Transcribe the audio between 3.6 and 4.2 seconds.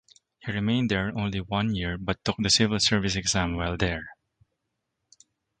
there.